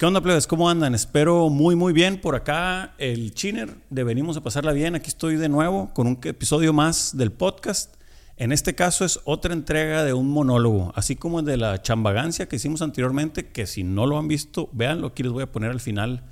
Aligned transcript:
¿Qué 0.00 0.06
onda, 0.06 0.22
plebes? 0.22 0.46
¿Cómo 0.46 0.70
andan? 0.70 0.94
Espero 0.94 1.50
muy, 1.50 1.76
muy 1.76 1.92
bien. 1.92 2.22
Por 2.22 2.34
acá, 2.34 2.94
el 2.96 3.34
Chiner 3.34 3.68
de 3.90 4.02
Venimos 4.02 4.34
a 4.38 4.42
Pasarla 4.42 4.72
Bien. 4.72 4.94
Aquí 4.94 5.08
estoy 5.08 5.36
de 5.36 5.50
nuevo 5.50 5.92
con 5.92 6.06
un 6.06 6.18
episodio 6.22 6.72
más 6.72 7.14
del 7.18 7.32
podcast. 7.32 7.96
En 8.38 8.50
este 8.50 8.74
caso 8.74 9.04
es 9.04 9.20
otra 9.24 9.52
entrega 9.52 10.02
de 10.02 10.14
un 10.14 10.30
monólogo, 10.30 10.90
así 10.96 11.16
como 11.16 11.40
el 11.40 11.44
de 11.44 11.58
la 11.58 11.82
chambagancia 11.82 12.48
que 12.48 12.56
hicimos 12.56 12.80
anteriormente, 12.80 13.48
que 13.48 13.66
si 13.66 13.84
no 13.84 14.06
lo 14.06 14.16
han 14.16 14.26
visto, 14.26 14.70
véanlo. 14.72 15.08
Aquí 15.08 15.22
les 15.22 15.32
voy 15.32 15.42
a 15.42 15.52
poner 15.52 15.70
al 15.70 15.80
final 15.80 16.24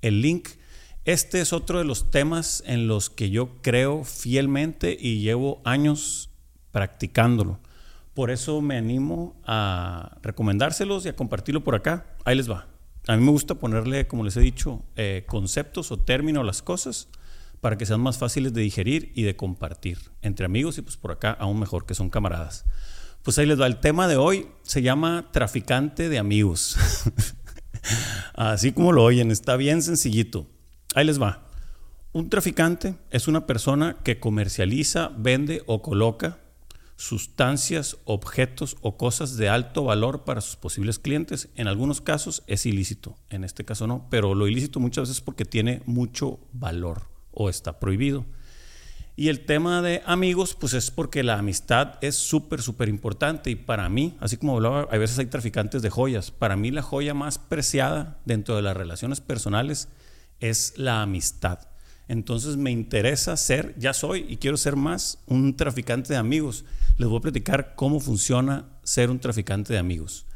el 0.00 0.20
link. 0.20 0.48
Este 1.04 1.40
es 1.40 1.52
otro 1.52 1.78
de 1.78 1.84
los 1.84 2.10
temas 2.10 2.64
en 2.66 2.88
los 2.88 3.08
que 3.08 3.30
yo 3.30 3.62
creo 3.62 4.02
fielmente 4.02 4.96
y 5.00 5.20
llevo 5.20 5.62
años 5.64 6.28
practicándolo. 6.72 7.60
Por 8.14 8.32
eso 8.32 8.60
me 8.60 8.78
animo 8.78 9.40
a 9.46 10.18
recomendárselos 10.22 11.06
y 11.06 11.10
a 11.10 11.14
compartirlo 11.14 11.62
por 11.62 11.76
acá. 11.76 12.04
Ahí 12.24 12.34
les 12.34 12.50
va. 12.50 12.71
A 13.08 13.16
mí 13.16 13.24
me 13.24 13.30
gusta 13.30 13.56
ponerle, 13.56 14.06
como 14.06 14.24
les 14.24 14.36
he 14.36 14.40
dicho, 14.40 14.82
eh, 14.96 15.24
conceptos 15.26 15.90
o 15.90 15.98
términos 15.98 16.42
a 16.42 16.46
las 16.46 16.62
cosas 16.62 17.08
para 17.60 17.76
que 17.76 17.86
sean 17.86 18.00
más 18.00 18.18
fáciles 18.18 18.52
de 18.52 18.60
digerir 18.60 19.12
y 19.14 19.22
de 19.22 19.36
compartir 19.36 19.98
entre 20.20 20.46
amigos 20.46 20.78
y 20.78 20.82
pues 20.82 20.96
por 20.96 21.12
acá 21.12 21.32
aún 21.32 21.58
mejor 21.58 21.86
que 21.86 21.94
son 21.94 22.10
camaradas. 22.10 22.64
Pues 23.22 23.38
ahí 23.38 23.46
les 23.46 23.60
va. 23.60 23.66
El 23.66 23.78
tema 23.78 24.08
de 24.08 24.16
hoy 24.16 24.48
se 24.62 24.82
llama 24.82 25.30
traficante 25.32 26.08
de 26.08 26.18
amigos. 26.18 26.76
Así 28.34 28.72
como 28.72 28.92
lo 28.92 29.04
oyen, 29.04 29.30
está 29.30 29.56
bien 29.56 29.82
sencillito. 29.82 30.46
Ahí 30.94 31.04
les 31.04 31.20
va. 31.20 31.48
Un 32.12 32.28
traficante 32.30 32.96
es 33.10 33.28
una 33.28 33.46
persona 33.46 33.96
que 34.04 34.20
comercializa, 34.20 35.12
vende 35.16 35.62
o 35.66 35.82
coloca 35.82 36.38
sustancias, 36.96 37.96
objetos 38.04 38.76
o 38.80 38.96
cosas 38.96 39.36
de 39.36 39.48
alto 39.48 39.84
valor 39.84 40.24
para 40.24 40.40
sus 40.40 40.56
posibles 40.56 40.98
clientes. 40.98 41.48
En 41.56 41.68
algunos 41.68 42.00
casos 42.00 42.42
es 42.46 42.66
ilícito, 42.66 43.16
en 43.30 43.44
este 43.44 43.64
caso 43.64 43.86
no, 43.86 44.06
pero 44.10 44.34
lo 44.34 44.46
ilícito 44.46 44.80
muchas 44.80 45.08
veces 45.08 45.20
porque 45.20 45.44
tiene 45.44 45.82
mucho 45.86 46.40
valor 46.52 47.08
o 47.32 47.48
está 47.48 47.80
prohibido. 47.80 48.24
Y 49.14 49.28
el 49.28 49.44
tema 49.44 49.82
de 49.82 50.02
amigos, 50.06 50.54
pues 50.54 50.72
es 50.72 50.90
porque 50.90 51.22
la 51.22 51.38
amistad 51.38 51.98
es 52.00 52.16
súper, 52.16 52.62
súper 52.62 52.88
importante. 52.88 53.50
Y 53.50 53.56
para 53.56 53.88
mí, 53.90 54.16
así 54.20 54.38
como 54.38 54.54
hablaba, 54.54 54.88
a 54.90 54.96
veces 54.96 55.18
hay 55.18 55.26
traficantes 55.26 55.82
de 55.82 55.90
joyas. 55.90 56.30
Para 56.30 56.56
mí 56.56 56.70
la 56.70 56.80
joya 56.80 57.12
más 57.12 57.38
preciada 57.38 58.20
dentro 58.24 58.56
de 58.56 58.62
las 58.62 58.76
relaciones 58.76 59.20
personales 59.20 59.88
es 60.40 60.74
la 60.78 61.02
amistad. 61.02 61.71
Entonces 62.08 62.56
me 62.56 62.70
interesa 62.70 63.36
ser, 63.36 63.74
ya 63.78 63.92
soy 63.92 64.26
y 64.28 64.36
quiero 64.36 64.56
ser 64.56 64.76
más 64.76 65.18
un 65.26 65.56
traficante 65.56 66.12
de 66.12 66.18
amigos. 66.18 66.64
Les 66.98 67.08
voy 67.08 67.18
a 67.18 67.22
platicar 67.22 67.74
cómo 67.74 68.00
funciona 68.00 68.68
ser 68.82 69.10
un 69.10 69.18
traficante 69.18 69.72
de 69.72 69.78
amigos. 69.78 70.26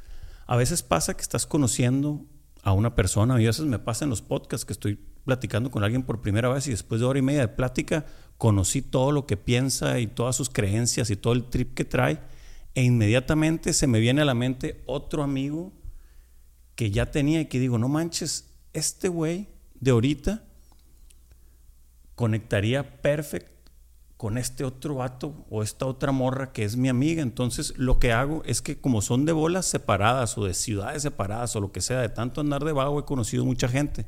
A 0.46 0.56
veces 0.56 0.82
pasa 0.82 1.14
que 1.14 1.22
estás 1.22 1.46
conociendo 1.46 2.24
a 2.62 2.72
una 2.72 2.94
persona, 2.94 3.34
a 3.34 3.38
veces 3.38 3.66
me 3.66 3.78
pasa 3.78 4.04
en 4.04 4.10
los 4.10 4.22
podcasts 4.22 4.64
que 4.64 4.72
estoy 4.72 4.98
platicando 5.24 5.70
con 5.70 5.82
alguien 5.82 6.04
por 6.04 6.20
primera 6.20 6.48
vez 6.48 6.66
y 6.68 6.70
después 6.70 7.00
de 7.00 7.06
hora 7.06 7.18
y 7.18 7.22
media 7.22 7.40
de 7.40 7.48
plática 7.48 8.06
conocí 8.38 8.80
todo 8.80 9.10
lo 9.10 9.26
que 9.26 9.36
piensa 9.36 9.98
y 9.98 10.06
todas 10.06 10.36
sus 10.36 10.50
creencias 10.50 11.10
y 11.10 11.16
todo 11.16 11.32
el 11.32 11.44
trip 11.44 11.74
que 11.74 11.84
trae 11.84 12.20
e 12.74 12.84
inmediatamente 12.84 13.72
se 13.72 13.86
me 13.86 14.00
viene 14.00 14.22
a 14.22 14.24
la 14.26 14.34
mente 14.34 14.82
otro 14.86 15.22
amigo 15.22 15.72
que 16.74 16.90
ya 16.90 17.10
tenía 17.10 17.40
y 17.40 17.46
que 17.46 17.58
digo, 17.58 17.78
no 17.78 17.88
manches, 17.88 18.50
este 18.74 19.08
güey 19.08 19.48
de 19.80 19.92
ahorita 19.92 20.44
conectaría 22.16 23.00
perfecto 23.00 23.56
con 24.16 24.38
este 24.38 24.64
otro 24.64 24.96
vato 24.96 25.44
o 25.50 25.62
esta 25.62 25.84
otra 25.84 26.10
morra 26.10 26.52
que 26.52 26.64
es 26.64 26.76
mi 26.76 26.88
amiga. 26.88 27.22
Entonces 27.22 27.74
lo 27.76 27.98
que 27.98 28.12
hago 28.12 28.42
es 28.44 28.62
que 28.62 28.80
como 28.80 29.02
son 29.02 29.26
de 29.26 29.32
bolas 29.32 29.66
separadas 29.66 30.36
o 30.38 30.44
de 30.44 30.54
ciudades 30.54 31.02
separadas 31.02 31.54
o 31.54 31.60
lo 31.60 31.70
que 31.70 31.82
sea, 31.82 32.00
de 32.00 32.08
tanto 32.08 32.40
andar 32.40 32.64
de 32.64 32.72
vago 32.72 32.98
he 32.98 33.04
conocido 33.04 33.44
mucha 33.44 33.68
gente. 33.68 34.06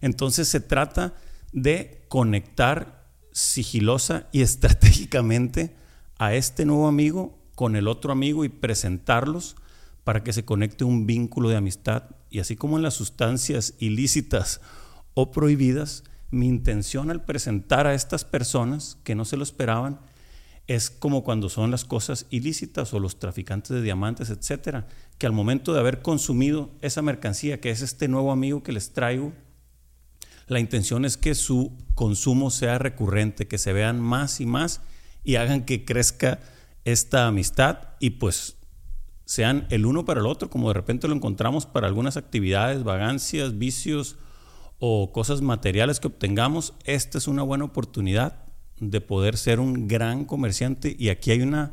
Entonces 0.00 0.48
se 0.48 0.60
trata 0.60 1.14
de 1.52 2.04
conectar 2.08 3.06
sigilosa 3.32 4.26
y 4.32 4.42
estratégicamente 4.42 5.76
a 6.18 6.34
este 6.34 6.64
nuevo 6.64 6.88
amigo 6.88 7.38
con 7.54 7.76
el 7.76 7.88
otro 7.88 8.12
amigo 8.12 8.44
y 8.44 8.48
presentarlos 8.48 9.56
para 10.04 10.22
que 10.22 10.32
se 10.32 10.44
conecte 10.44 10.84
un 10.84 11.06
vínculo 11.06 11.48
de 11.48 11.56
amistad. 11.56 12.04
Y 12.30 12.40
así 12.40 12.56
como 12.56 12.76
en 12.76 12.82
las 12.82 12.94
sustancias 12.94 13.74
ilícitas 13.78 14.60
o 15.14 15.30
prohibidas, 15.30 16.04
mi 16.30 16.48
intención 16.48 17.10
al 17.10 17.24
presentar 17.24 17.86
a 17.86 17.94
estas 17.94 18.24
personas 18.24 18.98
que 19.04 19.14
no 19.14 19.24
se 19.24 19.36
lo 19.36 19.42
esperaban 19.42 20.00
es 20.66 20.90
como 20.90 21.22
cuando 21.22 21.48
son 21.48 21.70
las 21.70 21.84
cosas 21.84 22.26
ilícitas 22.30 22.92
o 22.92 22.98
los 22.98 23.18
traficantes 23.18 23.70
de 23.70 23.82
diamantes, 23.82 24.30
etcétera, 24.30 24.88
que 25.18 25.26
al 25.26 25.32
momento 25.32 25.72
de 25.72 25.80
haber 25.80 26.02
consumido 26.02 26.70
esa 26.80 27.02
mercancía, 27.02 27.60
que 27.60 27.70
es 27.70 27.82
este 27.82 28.08
nuevo 28.08 28.32
amigo 28.32 28.62
que 28.62 28.72
les 28.72 28.92
traigo, 28.92 29.32
la 30.48 30.60
intención 30.60 31.04
es 31.04 31.16
que 31.16 31.34
su 31.34 31.72
consumo 31.94 32.50
sea 32.50 32.78
recurrente, 32.78 33.46
que 33.46 33.58
se 33.58 33.72
vean 33.72 34.00
más 34.00 34.40
y 34.40 34.46
más 34.46 34.80
y 35.24 35.36
hagan 35.36 35.64
que 35.64 35.84
crezca 35.84 36.40
esta 36.84 37.26
amistad 37.26 37.78
y 38.00 38.10
pues 38.10 38.56
sean 39.24 39.66
el 39.70 39.86
uno 39.86 40.04
para 40.04 40.20
el 40.20 40.26
otro, 40.26 40.50
como 40.50 40.68
de 40.68 40.74
repente 40.74 41.08
lo 41.08 41.14
encontramos 41.14 41.66
para 41.66 41.88
algunas 41.88 42.16
actividades, 42.16 42.84
vagancias, 42.84 43.58
vicios 43.58 44.16
o 44.78 45.12
cosas 45.12 45.40
materiales 45.40 46.00
que 46.00 46.08
obtengamos, 46.08 46.74
esta 46.84 47.18
es 47.18 47.28
una 47.28 47.42
buena 47.42 47.64
oportunidad 47.64 48.44
de 48.78 49.00
poder 49.00 49.36
ser 49.36 49.60
un 49.60 49.88
gran 49.88 50.24
comerciante 50.24 50.94
y 50.98 51.08
aquí 51.08 51.30
hay 51.30 51.40
una 51.40 51.72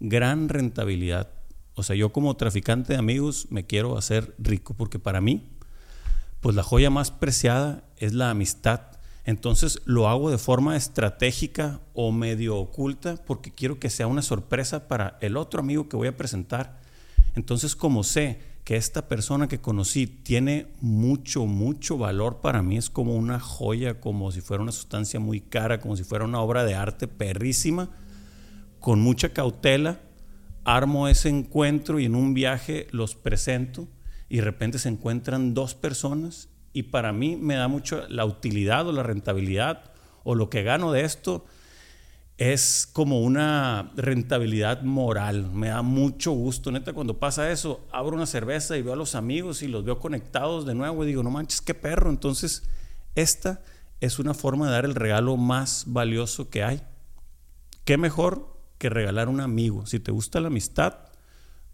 gran 0.00 0.48
rentabilidad. 0.48 1.30
O 1.74 1.82
sea, 1.82 1.96
yo 1.96 2.12
como 2.12 2.36
traficante 2.36 2.92
de 2.92 2.98
amigos 2.98 3.48
me 3.50 3.66
quiero 3.66 3.98
hacer 3.98 4.34
rico 4.38 4.74
porque 4.74 4.98
para 4.98 5.20
mí, 5.20 5.48
pues 6.40 6.54
la 6.54 6.62
joya 6.62 6.90
más 6.90 7.10
preciada 7.10 7.84
es 7.96 8.12
la 8.12 8.30
amistad. 8.30 8.82
Entonces 9.24 9.80
lo 9.84 10.08
hago 10.08 10.30
de 10.30 10.38
forma 10.38 10.76
estratégica 10.76 11.80
o 11.94 12.12
medio 12.12 12.56
oculta 12.56 13.16
porque 13.26 13.50
quiero 13.50 13.80
que 13.80 13.90
sea 13.90 14.06
una 14.06 14.22
sorpresa 14.22 14.86
para 14.86 15.18
el 15.20 15.36
otro 15.36 15.60
amigo 15.60 15.88
que 15.88 15.96
voy 15.96 16.08
a 16.08 16.16
presentar. 16.16 16.80
Entonces 17.34 17.74
como 17.74 18.04
sé 18.04 18.53
que 18.64 18.76
esta 18.76 19.08
persona 19.08 19.46
que 19.46 19.60
conocí 19.60 20.06
tiene 20.06 20.68
mucho, 20.80 21.44
mucho 21.44 21.98
valor 21.98 22.40
para 22.40 22.62
mí. 22.62 22.78
Es 22.78 22.88
como 22.88 23.14
una 23.14 23.38
joya, 23.38 24.00
como 24.00 24.32
si 24.32 24.40
fuera 24.40 24.62
una 24.62 24.72
sustancia 24.72 25.20
muy 25.20 25.40
cara, 25.40 25.80
como 25.80 25.96
si 25.96 26.04
fuera 26.04 26.24
una 26.24 26.40
obra 26.40 26.64
de 26.64 26.74
arte 26.74 27.06
perrísima. 27.06 27.90
Con 28.80 29.00
mucha 29.00 29.34
cautela, 29.34 30.00
armo 30.64 31.08
ese 31.08 31.28
encuentro 31.28 32.00
y 32.00 32.06
en 32.06 32.14
un 32.14 32.32
viaje 32.32 32.86
los 32.90 33.14
presento 33.14 33.86
y 34.30 34.36
de 34.36 34.44
repente 34.44 34.78
se 34.78 34.88
encuentran 34.88 35.52
dos 35.52 35.74
personas 35.74 36.48
y 36.72 36.84
para 36.84 37.12
mí 37.12 37.36
me 37.36 37.54
da 37.54 37.68
mucho 37.68 38.08
la 38.08 38.24
utilidad 38.24 38.88
o 38.88 38.92
la 38.92 39.02
rentabilidad 39.02 39.92
o 40.24 40.34
lo 40.34 40.48
que 40.48 40.62
gano 40.62 40.90
de 40.90 41.02
esto 41.02 41.44
es 42.36 42.88
como 42.92 43.20
una 43.20 43.92
rentabilidad 43.96 44.82
moral. 44.82 45.50
Me 45.52 45.68
da 45.68 45.82
mucho 45.82 46.32
gusto, 46.32 46.72
neta, 46.72 46.92
cuando 46.92 47.18
pasa 47.18 47.50
eso, 47.50 47.86
abro 47.92 48.16
una 48.16 48.26
cerveza 48.26 48.76
y 48.76 48.82
veo 48.82 48.94
a 48.94 48.96
los 48.96 49.14
amigos 49.14 49.62
y 49.62 49.68
los 49.68 49.84
veo 49.84 50.00
conectados 50.00 50.66
de 50.66 50.74
nuevo 50.74 51.04
y 51.04 51.08
digo, 51.08 51.22
no 51.22 51.30
manches, 51.30 51.60
qué 51.60 51.74
perro. 51.74 52.10
Entonces, 52.10 52.64
esta 53.14 53.62
es 54.00 54.18
una 54.18 54.34
forma 54.34 54.66
de 54.66 54.72
dar 54.72 54.84
el 54.84 54.94
regalo 54.94 55.36
más 55.36 55.84
valioso 55.86 56.50
que 56.50 56.64
hay. 56.64 56.82
¿Qué 57.84 57.98
mejor 57.98 58.58
que 58.78 58.90
regalar 58.90 59.28
un 59.28 59.40
amigo? 59.40 59.86
Si 59.86 60.00
te 60.00 60.10
gusta 60.10 60.40
la 60.40 60.48
amistad, 60.48 60.98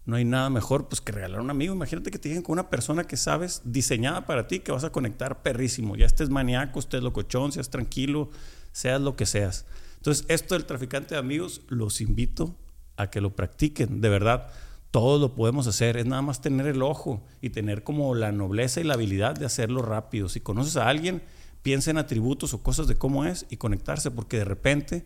no 0.05 0.15
hay 0.15 0.25
nada 0.25 0.49
mejor 0.49 0.87
pues 0.87 1.01
que 1.01 1.11
regalar 1.11 1.41
un 1.41 1.49
amigo. 1.49 1.73
Imagínate 1.73 2.11
que 2.11 2.19
te 2.19 2.29
lleguen 2.29 2.43
con 2.43 2.53
una 2.53 2.69
persona 2.69 3.05
que 3.05 3.17
sabes, 3.17 3.61
diseñada 3.65 4.27
para 4.27 4.47
ti, 4.47 4.59
que 4.59 4.71
vas 4.71 4.83
a 4.83 4.91
conectar 4.91 5.41
perrísimo. 5.41 5.95
Ya 5.95 6.05
estés 6.05 6.29
maníaco, 6.29 6.79
estés 6.79 7.01
locochón, 7.01 7.51
seas 7.51 7.69
tranquilo, 7.69 8.29
seas 8.71 9.01
lo 9.01 9.15
que 9.15 9.25
seas. 9.25 9.65
Entonces, 10.01 10.25
esto 10.29 10.55
del 10.55 10.65
traficante 10.65 11.13
de 11.13 11.19
amigos, 11.19 11.61
los 11.67 12.01
invito 12.01 12.55
a 12.97 13.11
que 13.11 13.21
lo 13.21 13.35
practiquen. 13.35 14.01
De 14.01 14.09
verdad, 14.09 14.47
todos 14.89 15.21
lo 15.21 15.35
podemos 15.35 15.67
hacer. 15.67 15.95
Es 15.95 16.07
nada 16.07 16.23
más 16.23 16.41
tener 16.41 16.65
el 16.65 16.81
ojo 16.81 17.23
y 17.39 17.51
tener 17.51 17.83
como 17.83 18.15
la 18.15 18.31
nobleza 18.31 18.81
y 18.81 18.83
la 18.83 18.95
habilidad 18.95 19.35
de 19.35 19.45
hacerlo 19.45 19.83
rápido. 19.83 20.27
Si 20.27 20.39
conoces 20.39 20.75
a 20.75 20.89
alguien, 20.89 21.21
piensa 21.61 21.91
en 21.91 21.99
atributos 21.99 22.55
o 22.55 22.63
cosas 22.63 22.87
de 22.87 22.95
cómo 22.95 23.25
es 23.25 23.45
y 23.51 23.57
conectarse, 23.57 24.09
porque 24.09 24.37
de 24.37 24.45
repente, 24.45 25.05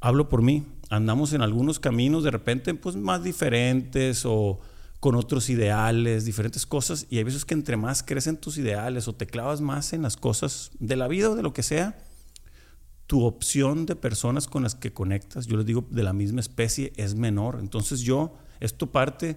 hablo 0.00 0.30
por 0.30 0.40
mí, 0.40 0.64
andamos 0.88 1.34
en 1.34 1.42
algunos 1.42 1.78
caminos 1.78 2.24
de 2.24 2.30
repente 2.30 2.72
pues 2.72 2.96
más 2.96 3.22
diferentes 3.22 4.22
o 4.24 4.60
con 4.98 5.14
otros 5.14 5.50
ideales, 5.50 6.24
diferentes 6.24 6.64
cosas, 6.64 7.06
y 7.10 7.18
hay 7.18 7.24
veces 7.24 7.44
que 7.44 7.52
entre 7.52 7.76
más 7.76 8.02
crecen 8.02 8.38
tus 8.38 8.56
ideales 8.56 9.08
o 9.08 9.14
te 9.14 9.26
clavas 9.26 9.60
más 9.60 9.92
en 9.92 10.00
las 10.00 10.16
cosas 10.16 10.70
de 10.78 10.96
la 10.96 11.06
vida 11.06 11.28
o 11.28 11.36
de 11.36 11.42
lo 11.42 11.52
que 11.52 11.62
sea, 11.62 11.98
tu 13.10 13.24
opción 13.24 13.86
de 13.86 13.96
personas 13.96 14.46
con 14.46 14.62
las 14.62 14.76
que 14.76 14.92
conectas, 14.92 15.48
yo 15.48 15.56
les 15.56 15.66
digo, 15.66 15.84
de 15.90 16.04
la 16.04 16.12
misma 16.12 16.38
especie 16.38 16.92
es 16.94 17.16
menor. 17.16 17.58
Entonces 17.58 18.02
yo, 18.02 18.36
esto 18.60 18.92
parte 18.92 19.36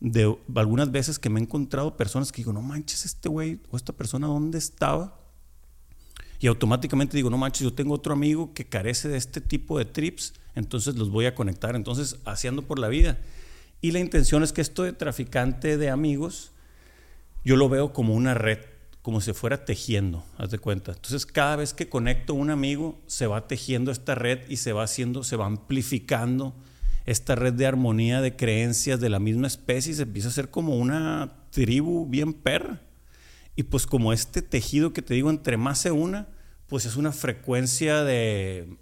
de 0.00 0.34
algunas 0.54 0.90
veces 0.90 1.18
que 1.18 1.28
me 1.28 1.38
he 1.38 1.42
encontrado 1.42 1.98
personas 1.98 2.32
que 2.32 2.38
digo, 2.38 2.54
no 2.54 2.62
manches, 2.62 3.04
este 3.04 3.28
güey 3.28 3.60
o 3.70 3.76
esta 3.76 3.92
persona, 3.92 4.26
¿dónde 4.26 4.56
estaba? 4.56 5.20
Y 6.38 6.46
automáticamente 6.46 7.14
digo, 7.14 7.28
no 7.28 7.36
manches, 7.36 7.60
yo 7.60 7.74
tengo 7.74 7.92
otro 7.92 8.14
amigo 8.14 8.54
que 8.54 8.64
carece 8.64 9.10
de 9.10 9.18
este 9.18 9.42
tipo 9.42 9.76
de 9.76 9.84
trips, 9.84 10.32
entonces 10.54 10.96
los 10.96 11.10
voy 11.10 11.26
a 11.26 11.34
conectar. 11.34 11.76
Entonces, 11.76 12.16
haciendo 12.24 12.62
por 12.62 12.78
la 12.78 12.88
vida. 12.88 13.18
Y 13.82 13.90
la 13.90 13.98
intención 13.98 14.42
es 14.42 14.54
que 14.54 14.62
esto 14.62 14.82
de 14.82 14.94
traficante 14.94 15.76
de 15.76 15.90
amigos 15.90 16.52
yo 17.44 17.56
lo 17.56 17.68
veo 17.68 17.92
como 17.92 18.14
una 18.14 18.32
red, 18.32 18.60
como 19.02 19.20
si 19.20 19.32
fuera 19.32 19.64
tejiendo, 19.64 20.24
haz 20.36 20.50
de 20.50 20.58
cuenta. 20.58 20.92
Entonces, 20.92 21.24
cada 21.26 21.56
vez 21.56 21.72
que 21.72 21.88
conecto 21.88 22.34
un 22.34 22.50
amigo, 22.50 23.00
se 23.06 23.26
va 23.26 23.46
tejiendo 23.46 23.90
esta 23.90 24.14
red 24.14 24.40
y 24.48 24.56
se 24.56 24.72
va 24.72 24.84
haciendo, 24.84 25.24
se 25.24 25.36
va 25.36 25.46
amplificando 25.46 26.54
esta 27.06 27.34
red 27.34 27.54
de 27.54 27.66
armonía 27.66 28.20
de 28.20 28.36
creencias 28.36 29.00
de 29.00 29.08
la 29.08 29.18
misma 29.18 29.46
especie 29.46 29.94
se 29.94 30.02
empieza 30.02 30.28
a 30.28 30.30
hacer 30.30 30.50
como 30.50 30.76
una 30.76 31.32
tribu 31.50 32.06
bien 32.06 32.32
perra. 32.32 32.82
Y 33.56 33.64
pues 33.64 33.86
como 33.86 34.12
este 34.12 34.42
tejido 34.42 34.92
que 34.92 35.02
te 35.02 35.14
digo, 35.14 35.30
entre 35.30 35.56
más 35.56 35.80
se 35.80 35.90
una, 35.90 36.28
pues 36.66 36.86
es 36.86 36.96
una 36.96 37.12
frecuencia 37.12 38.04
de 38.04 38.76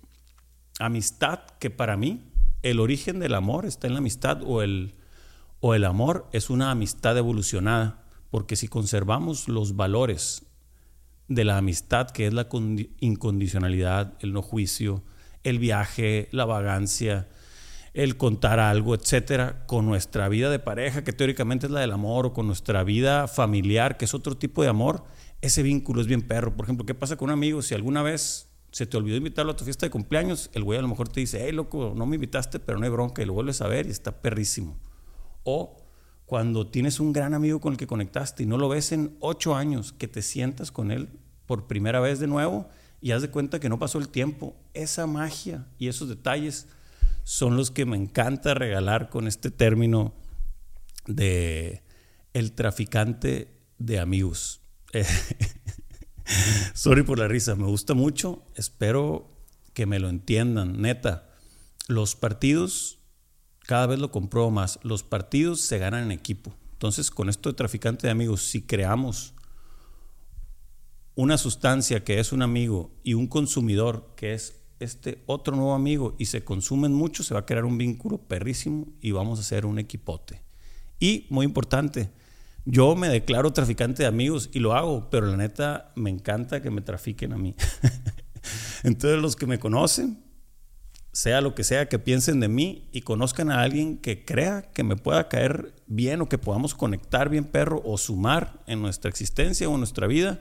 amistad 0.78 1.40
que 1.58 1.70
para 1.70 1.96
mí 1.96 2.30
el 2.62 2.80
origen 2.80 3.18
del 3.18 3.34
amor 3.34 3.64
está 3.64 3.86
en 3.86 3.94
la 3.94 4.00
amistad 4.00 4.42
o 4.44 4.62
el, 4.62 4.94
o 5.60 5.74
el 5.74 5.84
amor 5.84 6.28
es 6.32 6.50
una 6.50 6.70
amistad 6.70 7.16
evolucionada, 7.16 8.04
porque 8.30 8.56
si 8.56 8.68
conservamos 8.68 9.48
los 9.48 9.76
valores 9.76 10.46
de 11.28 11.44
la 11.44 11.58
amistad, 11.58 12.10
que 12.10 12.26
es 12.26 12.34
la 12.34 12.48
incondicionalidad, 13.00 14.14
el 14.20 14.32
no 14.32 14.42
juicio, 14.42 15.02
el 15.44 15.58
viaje, 15.58 16.28
la 16.32 16.44
vagancia, 16.44 17.28
el 17.94 18.16
contar 18.16 18.60
algo, 18.60 18.94
etcétera, 18.94 19.66
con 19.66 19.86
nuestra 19.86 20.28
vida 20.28 20.50
de 20.50 20.58
pareja, 20.58 21.04
que 21.04 21.12
teóricamente 21.12 21.66
es 21.66 21.72
la 21.72 21.80
del 21.80 21.92
amor, 21.92 22.26
o 22.26 22.32
con 22.32 22.46
nuestra 22.46 22.84
vida 22.84 23.28
familiar, 23.28 23.96
que 23.96 24.04
es 24.04 24.14
otro 24.14 24.36
tipo 24.36 24.62
de 24.62 24.68
amor, 24.68 25.04
ese 25.40 25.62
vínculo 25.62 26.00
es 26.00 26.06
bien 26.06 26.22
perro. 26.22 26.56
Por 26.56 26.66
ejemplo, 26.66 26.86
¿qué 26.86 26.94
pasa 26.94 27.16
con 27.16 27.28
un 27.28 27.32
amigo? 27.32 27.62
Si 27.62 27.74
alguna 27.74 28.02
vez 28.02 28.48
se 28.70 28.86
te 28.86 28.96
olvidó 28.96 29.16
invitarlo 29.16 29.52
a 29.52 29.56
tu 29.56 29.64
fiesta 29.64 29.86
de 29.86 29.90
cumpleaños, 29.90 30.50
el 30.52 30.64
güey 30.64 30.78
a 30.78 30.82
lo 30.82 30.88
mejor 30.88 31.08
te 31.08 31.20
dice, 31.20 31.44
hey, 31.44 31.52
loco, 31.52 31.94
no 31.96 32.06
me 32.06 32.16
invitaste, 32.16 32.58
pero 32.58 32.78
no 32.78 32.84
hay 32.84 32.90
bronca, 32.90 33.22
y 33.22 33.24
lo 33.24 33.32
vuelves 33.32 33.60
a 33.62 33.68
ver 33.68 33.86
y 33.86 33.90
está 33.90 34.20
perrísimo. 34.20 34.78
O 35.44 35.77
cuando 36.28 36.66
tienes 36.66 37.00
un 37.00 37.14
gran 37.14 37.32
amigo 37.32 37.58
con 37.58 37.72
el 37.72 37.78
que 37.78 37.86
conectaste 37.86 38.42
y 38.42 38.46
no 38.46 38.58
lo 38.58 38.68
ves 38.68 38.92
en 38.92 39.16
ocho 39.18 39.56
años, 39.56 39.94
que 39.94 40.08
te 40.08 40.20
sientas 40.20 40.70
con 40.70 40.90
él 40.90 41.08
por 41.46 41.66
primera 41.66 42.00
vez 42.00 42.18
de 42.18 42.26
nuevo 42.26 42.68
y 43.00 43.12
haz 43.12 43.22
de 43.22 43.30
cuenta 43.30 43.60
que 43.60 43.70
no 43.70 43.78
pasó 43.78 43.96
el 43.96 44.10
tiempo, 44.10 44.54
esa 44.74 45.06
magia 45.06 45.66
y 45.78 45.88
esos 45.88 46.10
detalles 46.10 46.66
son 47.24 47.56
los 47.56 47.70
que 47.70 47.86
me 47.86 47.96
encanta 47.96 48.52
regalar 48.52 49.08
con 49.08 49.26
este 49.26 49.50
término 49.50 50.12
de 51.06 51.82
el 52.34 52.52
traficante 52.52 53.58
de 53.78 53.98
amigos. 53.98 54.60
Sorry 56.74 57.04
por 57.04 57.18
la 57.18 57.28
risa, 57.28 57.54
me 57.54 57.64
gusta 57.64 57.94
mucho, 57.94 58.44
espero 58.54 59.34
que 59.72 59.86
me 59.86 59.98
lo 59.98 60.10
entiendan, 60.10 60.82
neta. 60.82 61.30
Los 61.86 62.16
partidos, 62.16 62.97
cada 63.68 63.86
vez 63.86 63.98
lo 63.98 64.10
compruebo 64.10 64.50
más, 64.50 64.78
los 64.82 65.02
partidos 65.02 65.60
se 65.60 65.76
ganan 65.76 66.04
en 66.04 66.10
equipo. 66.10 66.54
Entonces, 66.72 67.10
con 67.10 67.28
esto 67.28 67.50
de 67.50 67.54
traficante 67.54 68.06
de 68.06 68.10
amigos, 68.10 68.40
si 68.40 68.62
creamos 68.62 69.34
una 71.14 71.36
sustancia 71.36 72.02
que 72.02 72.18
es 72.18 72.32
un 72.32 72.40
amigo 72.40 72.90
y 73.02 73.12
un 73.12 73.26
consumidor 73.26 74.14
que 74.16 74.32
es 74.32 74.62
este 74.80 75.22
otro 75.26 75.54
nuevo 75.54 75.74
amigo 75.74 76.16
y 76.18 76.24
se 76.24 76.44
consumen 76.44 76.94
mucho, 76.94 77.22
se 77.22 77.34
va 77.34 77.40
a 77.40 77.44
crear 77.44 77.66
un 77.66 77.76
vínculo 77.76 78.16
perrísimo 78.16 78.86
y 79.02 79.10
vamos 79.10 79.38
a 79.38 79.42
hacer 79.42 79.66
un 79.66 79.78
equipote. 79.78 80.40
Y 80.98 81.26
muy 81.28 81.44
importante, 81.44 82.10
yo 82.64 82.96
me 82.96 83.10
declaro 83.10 83.52
traficante 83.52 84.02
de 84.02 84.08
amigos 84.08 84.48
y 84.54 84.60
lo 84.60 84.72
hago, 84.72 85.10
pero 85.10 85.26
la 85.26 85.36
neta 85.36 85.92
me 85.94 86.08
encanta 86.08 86.62
que 86.62 86.70
me 86.70 86.80
trafiquen 86.80 87.34
a 87.34 87.36
mí. 87.36 87.54
Entonces 88.82 89.20
los 89.20 89.36
que 89.36 89.44
me 89.44 89.58
conocen, 89.58 90.24
sea 91.18 91.40
lo 91.40 91.56
que 91.56 91.64
sea 91.64 91.88
que 91.88 91.98
piensen 91.98 92.38
de 92.38 92.46
mí 92.46 92.88
y 92.92 93.00
conozcan 93.00 93.50
a 93.50 93.62
alguien 93.62 93.98
que 93.98 94.24
crea 94.24 94.62
que 94.62 94.84
me 94.84 94.94
pueda 94.94 95.28
caer 95.28 95.74
bien 95.88 96.20
o 96.20 96.28
que 96.28 96.38
podamos 96.38 96.76
conectar 96.76 97.28
bien 97.28 97.44
perro 97.44 97.82
o 97.84 97.98
sumar 97.98 98.62
en 98.68 98.80
nuestra 98.80 99.08
existencia 99.10 99.68
o 99.68 99.72
en 99.72 99.80
nuestra 99.80 100.06
vida, 100.06 100.38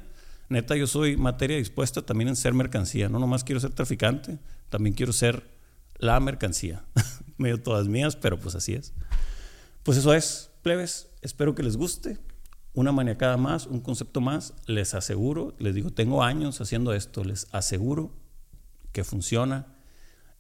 neta, 0.50 0.75
yo 0.75 0.85
soy 0.85 1.18
materia 1.18 1.57
dispuesta 1.57 2.03
también 2.03 2.27
en 2.27 2.35
ser 2.35 2.53
mercancía. 2.53 3.09
No 3.09 3.18
nomás 3.18 3.44
quiero 3.44 3.59
ser 3.59 3.71
traficante, 3.71 4.38
también 4.69 4.94
quiero 4.95 5.13
ser 5.13 5.50
la 5.97 6.19
mercancía. 6.19 6.85
Medio 7.38 7.59
todas 7.59 7.88
mías, 7.88 8.15
pero 8.15 8.39
pues 8.39 8.53
así 8.53 8.75
es. 8.75 8.94
Pues 9.81 9.97
eso 9.97 10.13
es, 10.13 10.51
plebes. 10.62 11.09
Espero 11.24 11.56
que 11.56 11.63
les 11.63 11.75
guste. 11.75 12.19
Una 12.75 12.91
maniacada 12.91 13.38
más, 13.38 13.65
un 13.65 13.81
concepto 13.81 14.21
más. 14.21 14.53
Les 14.68 14.94
aseguro, 14.94 15.56
les 15.57 15.74
digo, 15.74 15.89
tengo 15.89 16.21
años 16.21 16.62
haciendo 16.62 16.94
esto. 16.94 17.24
Les 17.24 17.47
aseguro 17.51 18.12
que 18.91 19.03
funciona. 19.03 19.74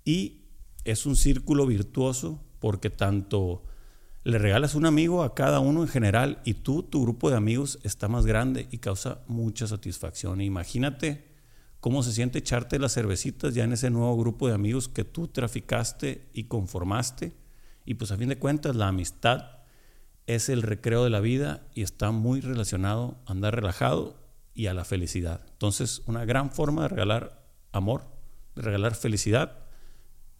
Y 0.07 0.45
es 0.85 1.05
un 1.05 1.17
círculo 1.17 1.65
virtuoso 1.65 2.41
porque 2.59 2.89
tanto 2.89 3.65
le 4.23 4.37
regalas 4.37 4.73
un 4.73 4.85
amigo 4.85 5.21
a 5.21 5.35
cada 5.35 5.59
uno 5.59 5.81
en 5.81 5.89
general 5.89 6.41
y 6.45 6.53
tú, 6.53 6.81
tu 6.81 7.01
grupo 7.01 7.29
de 7.29 7.35
amigos 7.35 7.77
está 7.83 8.07
más 8.07 8.25
grande 8.25 8.69
y 8.71 8.77
causa 8.77 9.19
mucha 9.27 9.67
satisfacción. 9.67 10.39
Imagínate 10.39 11.27
cómo 11.81 12.03
se 12.03 12.13
siente 12.13 12.39
echarte 12.39 12.79
las 12.79 12.93
cervecitas 12.93 13.53
ya 13.53 13.65
en 13.65 13.73
ese 13.73 13.89
nuevo 13.89 14.15
grupo 14.15 14.47
de 14.47 14.53
amigos 14.53 14.87
que 14.87 15.03
tú 15.03 15.27
traficaste 15.27 16.29
y 16.31 16.45
conformaste. 16.45 17.35
Y 17.83 17.95
pues 17.95 18.13
a 18.13 18.17
fin 18.17 18.29
de 18.29 18.39
cuentas 18.39 18.77
la 18.77 18.87
amistad 18.87 19.57
es 20.25 20.47
el 20.47 20.61
recreo 20.61 21.03
de 21.03 21.09
la 21.09 21.19
vida 21.19 21.67
y 21.75 21.81
está 21.81 22.11
muy 22.11 22.39
relacionado 22.39 23.17
a 23.25 23.33
andar 23.33 23.55
relajado 23.55 24.15
y 24.53 24.67
a 24.67 24.73
la 24.73 24.85
felicidad. 24.85 25.41
Entonces 25.51 26.01
una 26.05 26.23
gran 26.23 26.49
forma 26.49 26.83
de 26.83 26.87
regalar 26.87 27.43
amor, 27.73 28.03
de 28.55 28.61
regalar 28.61 28.95
felicidad, 28.95 29.66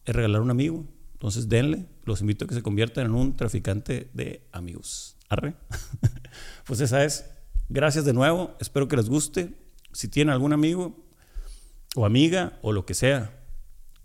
es 0.08 0.16
regalar 0.16 0.42
un 0.42 0.50
amigo 0.50 0.86
entonces 1.18 1.50
denle, 1.50 1.88
los 2.06 2.22
invito 2.22 2.46
a 2.46 2.48
que 2.48 2.54
se 2.54 2.62
conviertan 2.62 3.08
en 3.08 3.16
un 3.16 3.36
traficante 3.36 4.12
de 4.14 4.48
amigos. 4.52 5.18
Arre. 5.30 5.56
pues 6.66 6.80
esa 6.80 7.04
es. 7.04 7.26
Gracias 7.70 8.06
de 8.06 8.14
nuevo, 8.14 8.56
espero 8.60 8.88
que 8.88 8.98
les 8.98 9.10
guste. 9.10 9.50
Si 9.94 10.10
tienen 10.10 10.32
algún 10.32 10.54
amigo 10.54 10.96
o 11.96 12.06
amiga 12.06 12.60
o 12.62 12.72
lo 12.72 12.86
que 12.86 12.94
sea 12.94 13.34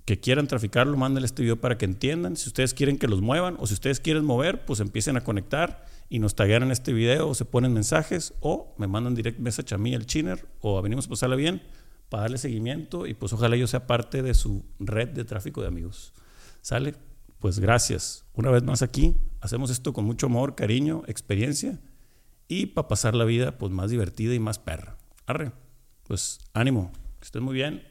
que 0.07 0.21
quieran 0.21 0.47
traficarlo, 0.47 0.97
mándenle 0.97 1.27
este 1.27 1.43
video 1.43 1.61
para 1.61 1.77
que 1.77 1.85
entiendan. 1.85 2.35
Si 2.37 2.49
ustedes 2.49 2.73
quieren 2.73 2.97
que 2.97 3.09
los 3.09 3.21
muevan 3.21 3.57
o 3.59 3.67
si 3.67 3.75
ustedes 3.75 4.01
quieren 4.01 4.25
mover, 4.25 4.65
pues 4.65 4.81
empiecen 4.81 5.19
a 5.19 5.23
conectar 5.23 5.85
y 6.09 6.19
nos 6.19 6.35
taguean 6.35 6.63
en 6.63 6.71
este 6.71 6.95
video 6.95 7.29
o 7.29 7.35
se 7.35 7.45
ponen 7.45 7.75
mensajes 7.75 8.33
o 8.41 8.75
me 8.79 8.87
mandan 8.87 9.15
direct 9.15 9.39
message 9.39 9.75
a 9.75 9.79
mí, 9.79 9.93
el 9.93 10.07
chiner, 10.07 10.47
o 10.61 10.81
venimos 10.81 11.07
a 11.07 11.11
pasarla 11.11 11.37
bien 11.37 11.61
para 12.13 12.25
darle 12.25 12.37
seguimiento 12.37 13.07
y 13.07 13.15
pues 13.15 13.33
ojalá 13.33 13.57
yo 13.57 13.67
sea 13.67 13.87
parte 13.87 14.21
de 14.23 14.35
su 14.35 14.67
red 14.79 15.09
de 15.09 15.25
tráfico 15.25 15.63
de 15.63 15.69
amigos. 15.69 16.13
¿Sale? 16.61 16.95
Pues 17.39 17.59
gracias. 17.59 18.27
Una 18.35 18.51
vez 18.51 18.63
más 18.65 18.83
aquí, 18.83 19.17
hacemos 19.41 19.71
esto 19.71 19.95
con 19.95 20.05
mucho 20.05 20.27
amor, 20.27 20.55
cariño, 20.55 21.05
experiencia 21.07 21.81
y 22.49 22.67
para 22.67 22.87
pasar 22.87 23.15
la 23.15 23.25
vida 23.25 23.57
pues 23.57 23.73
más 23.73 23.91
divertida 23.91 24.35
y 24.35 24.39
más 24.39 24.59
perra. 24.59 24.99
Arre. 25.25 25.53
Pues 26.07 26.39
ánimo, 26.53 26.93
que 27.19 27.25
estén 27.25 27.43
muy 27.45 27.55
bien 27.55 27.83